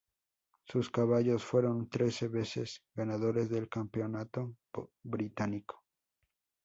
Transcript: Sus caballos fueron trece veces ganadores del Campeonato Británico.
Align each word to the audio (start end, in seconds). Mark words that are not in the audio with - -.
Sus 0.65 0.89
caballos 0.89 1.43
fueron 1.45 1.87
trece 1.87 2.27
veces 2.27 2.81
ganadores 2.95 3.49
del 3.51 3.69
Campeonato 3.69 4.55
Británico. 5.03 5.83